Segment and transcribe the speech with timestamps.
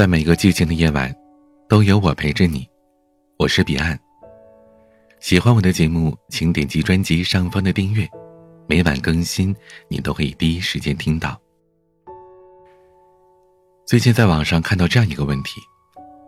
[0.00, 1.14] 在每个寂静的夜晚，
[1.68, 2.66] 都有我陪着你。
[3.38, 4.00] 我是彼岸。
[5.20, 8.08] 喜欢我的节目，请点击专辑上方的订阅，
[8.66, 9.54] 每晚更新，
[9.88, 11.38] 你都可以第一时间听到。
[13.84, 15.60] 最近在网上看到这样一个问题：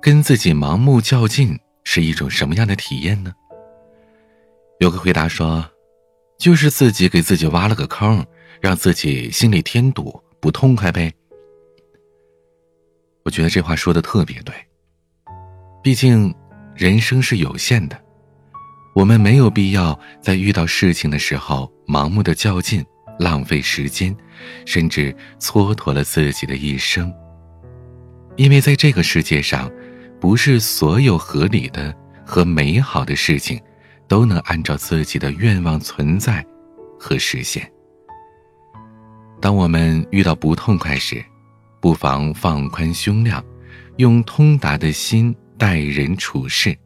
[0.00, 3.32] 跟自己盲目较劲是一种什么样的体验呢？
[4.78, 5.68] 有个回答说，
[6.38, 8.24] 就是自己给自己挖了个坑，
[8.60, 11.12] 让自己心里添堵，不痛快呗。
[13.26, 14.54] 我觉得这话说的特别对。
[15.82, 16.32] 毕竟，
[16.76, 18.00] 人生是有限的，
[18.94, 22.86] 我们没有必要在遇到事情的时候盲目的较劲，
[23.18, 24.16] 浪费时间，
[24.64, 27.12] 甚至蹉跎了自己的一生。
[28.36, 29.68] 因为在这个世界上，
[30.20, 31.92] 不是所有合理的
[32.24, 33.60] 和美好的事情，
[34.06, 36.46] 都能按照自己的愿望存在
[36.96, 37.68] 和实现。
[39.40, 41.24] 当我们遇到不痛快时，
[41.86, 43.40] 不妨放宽胸量，
[43.98, 46.76] 用通达的心待人处事，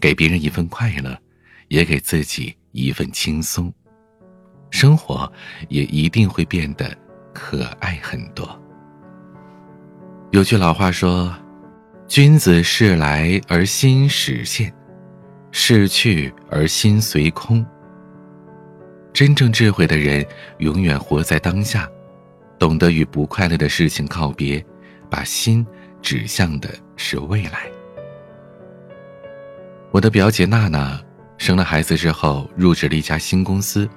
[0.00, 1.18] 给别人一份快乐，
[1.66, 3.74] 也给自己一份轻松，
[4.70, 5.28] 生活
[5.68, 6.96] 也一定会变得
[7.34, 8.48] 可爱很多。
[10.30, 11.34] 有句老话说
[12.06, 14.72] ：“君子事来而心始现，
[15.50, 17.66] 事去而心随空。”
[19.12, 20.24] 真正智慧的人，
[20.58, 21.90] 永远活在当下。
[22.58, 24.64] 懂得与不快乐的事情告别，
[25.08, 25.64] 把心
[26.02, 27.70] 指向的是未来。
[29.90, 31.00] 我的表姐娜娜
[31.38, 33.88] 生了孩子之后，入职了一家新公司。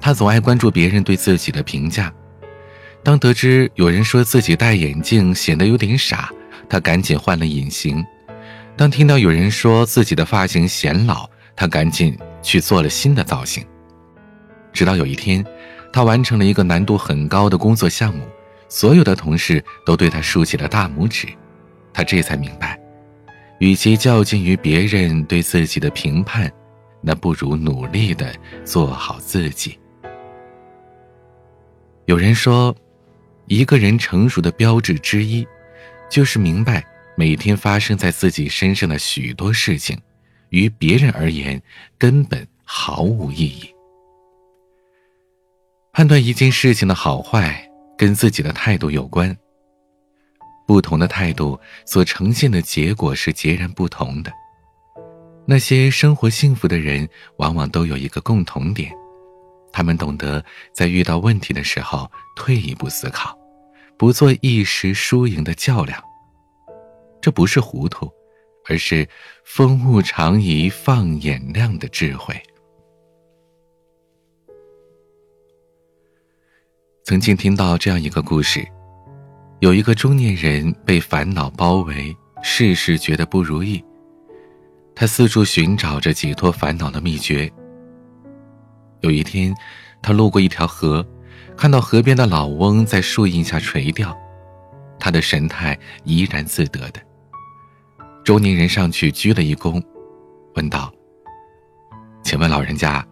[0.00, 2.12] 她总爱关注别人对自己的评价。
[3.04, 6.30] 当得知有人说自己戴眼镜显得有点傻，
[6.68, 8.02] 她赶紧换了隐形；
[8.76, 13.64] 当听到有人说自己的发型显老，她赶紧去做了新的造型。
[14.72, 15.44] 直到有一天。
[15.92, 18.24] 他完成了一个难度很高的工作项目，
[18.68, 21.28] 所有的同事都对他竖起了大拇指。
[21.92, 22.80] 他这才明白，
[23.58, 26.50] 与其较劲于别人对自己的评判，
[27.02, 29.78] 那不如努力的做好自己。
[32.06, 32.74] 有人说，
[33.46, 35.46] 一个人成熟的标志之一，
[36.08, 36.82] 就是明白
[37.14, 40.00] 每天发生在自己身上的许多事情，
[40.48, 41.60] 于别人而言
[41.98, 43.71] 根本毫无意义。
[45.94, 49.36] 判断一件事情的好坏，跟自己的态度有关。
[50.66, 54.32] 不同的态度所呈现的结果是截然不同的。
[55.46, 58.90] 那些生活幸福的人，往往都有一个共同点：
[59.70, 60.42] 他们懂得
[60.72, 63.38] 在遇到问题的时候退一步思考，
[63.98, 66.02] 不做一时输赢的较量。
[67.20, 68.10] 这不是糊涂，
[68.66, 69.06] 而是
[69.44, 72.34] 风物长宜放眼量的智慧。
[77.12, 78.66] 曾经听到这样一个故事，
[79.60, 83.84] 有一个中年人被烦恼包围，事事觉得不如意。
[84.94, 87.52] 他四处寻找着解脱烦恼的秘诀。
[89.00, 89.54] 有一天，
[90.00, 91.06] 他路过一条河，
[91.54, 94.16] 看到河边的老翁在树荫下垂钓，
[94.98, 97.02] 他的神态怡然自得的。
[98.24, 99.82] 中年人上去鞠了一躬，
[100.54, 100.90] 问道
[102.24, 103.06] ：“请问老人家，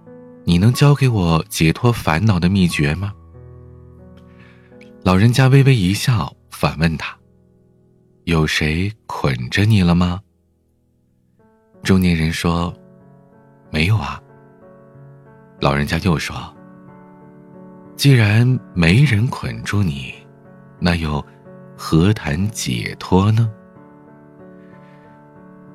[0.46, 3.12] 你能教给我解脱烦恼的秘诀吗？”
[5.02, 7.16] 老人家微微一笑，反问他
[8.24, 10.20] ：“有谁捆着你了吗？”
[11.82, 12.72] 中年人说
[13.72, 14.20] ：“没有啊。”
[15.58, 16.36] 老人家又说
[17.96, 20.12] ：“既然没人捆住你，
[20.78, 21.24] 那又
[21.76, 23.50] 何谈解脱呢？”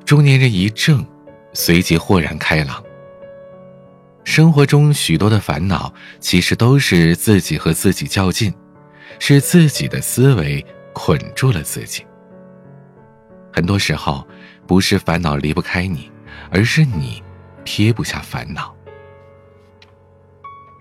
[0.05, 1.03] 中年人一怔，
[1.51, 2.81] 随即豁然开朗。
[4.23, 8.53] 生活中许多的烦恼，其实都是自己和自己较劲。
[9.19, 12.05] 是自己的思维捆住了自己。
[13.51, 14.27] 很多时候，
[14.67, 16.11] 不是烦恼离不开你，
[16.49, 17.23] 而是你
[17.63, 18.75] 撇不下烦恼。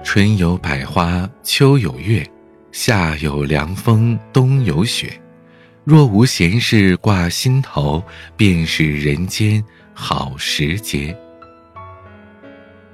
[0.02, 2.28] 春有百花，秋有月，
[2.72, 5.20] 夏有凉风，冬有雪。
[5.84, 8.02] 若无闲事挂心头，
[8.36, 9.64] 便是人间
[9.94, 11.16] 好时节。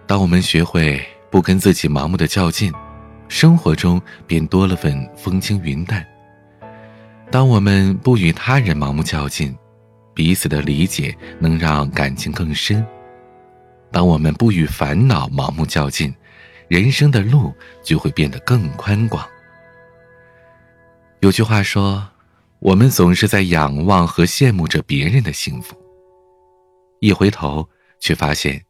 [0.06, 1.00] 当我们学会
[1.30, 2.72] 不跟自己盲目的较劲。
[3.30, 6.04] 生活中便多了份风轻云淡。
[7.30, 9.56] 当我们不与他人盲目较劲，
[10.12, 12.82] 彼此的理解能让感情更深；
[13.92, 16.12] 当我们不与烦恼盲目较劲，
[16.66, 17.54] 人生的路
[17.84, 19.24] 就会变得更宽广。
[21.20, 22.06] 有句话说
[22.58, 25.76] ：“我们总是在仰望和羡慕着别人的幸福，
[26.98, 27.66] 一回头
[28.00, 28.60] 却发现，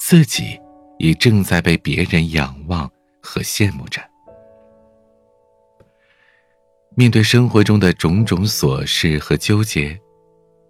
[0.00, 0.58] 自己
[0.98, 2.90] 也正在被别人仰望
[3.22, 4.02] 和羡慕着。”
[6.96, 9.98] 面对生活中的种种琐事和纠结，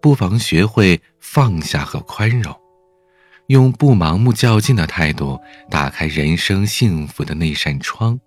[0.00, 2.54] 不妨学会放下和宽容，
[3.46, 5.40] 用不盲目较劲的态度
[5.70, 8.18] 打开人生幸福的那扇窗，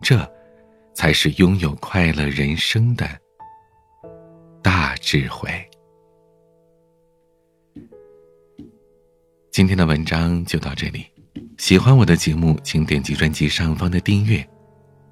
[0.00, 0.16] 这，
[0.94, 3.06] 才是拥有快乐人生的
[4.62, 5.50] 大智慧。
[9.50, 11.06] 今天的文章就到这里，
[11.60, 14.42] 喜欢我的节目，请点击专辑上方的订阅。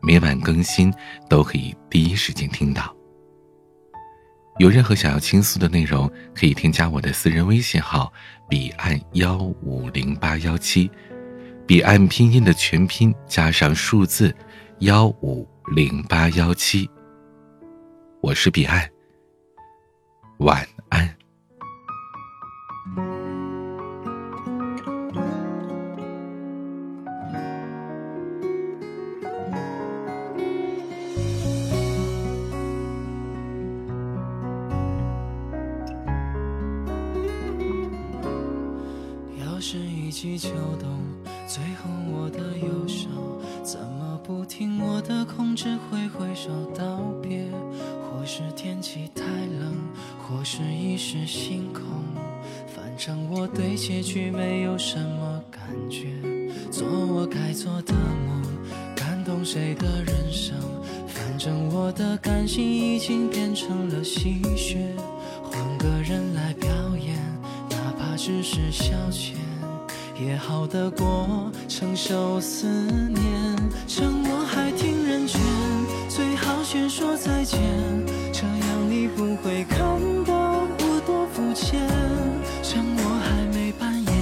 [0.00, 0.90] 每晚更新
[1.28, 2.96] 都可以第一时间听到。
[4.58, 8.10] 有任何想要倾诉的内容，可以添加我的私人微信号
[8.48, 10.90] “彼岸幺五零八幺七”，
[11.68, 14.34] 彼岸拼音的全拼加上数字
[14.78, 15.46] 幺五
[15.76, 16.88] 零八幺七。
[18.22, 18.88] 我是彼岸，
[20.38, 20.66] 晚
[39.60, 40.88] 是一季秋冬，
[41.46, 43.08] 最后我的右手
[43.62, 47.44] 怎么不听我的控制，挥挥手道别？
[48.02, 49.74] 或是天气太冷，
[50.18, 51.82] 或是一时心空，
[52.66, 56.06] 反正我对结局没有什么感觉。
[56.70, 58.42] 做我该做的梦，
[58.94, 60.56] 感动谁的人生？
[61.06, 64.76] 反正我的感性已经变成了戏谑，
[65.42, 67.17] 换个人来表演，
[68.18, 69.34] 只是消遣。
[70.20, 73.22] 也好得过承受思念，
[73.86, 75.40] 趁我还挺认真，
[76.08, 77.60] 最好先说再见，
[78.32, 79.78] 这样你不会看
[80.26, 81.78] 到我多肤浅。
[82.60, 84.12] 趁我还没扮演，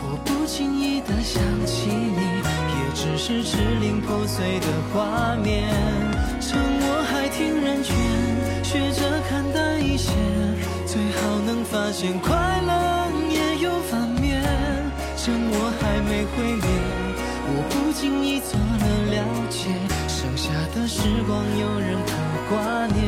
[0.00, 5.68] 我不经意的想起你，也只是支离破碎的画面。
[6.40, 7.94] 趁我还挺认真，
[8.64, 10.10] 学着看淡一些，
[10.86, 12.34] 最好能发现快
[18.00, 19.70] 经意做了了解
[20.06, 22.12] 剩下的时光有人可
[22.48, 23.04] 挂念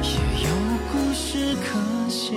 [0.00, 0.08] 也
[0.42, 0.48] 有
[0.90, 2.34] 故事可写。